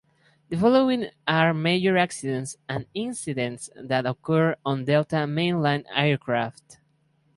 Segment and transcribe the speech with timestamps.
[0.49, 6.79] The following are major accidents and incidents that occurred on Delta mainline aircraft.